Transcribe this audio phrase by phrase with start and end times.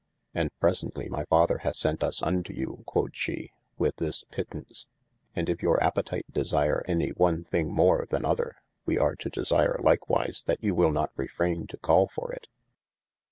[0.33, 4.87] And presently my father hath sent us unto you (quod she) with this pittaunce,
[5.35, 9.79] and if your apetite desire any on thing more than other, we are to desire
[9.83, 12.47] likewise that you will not refrayne to call for it.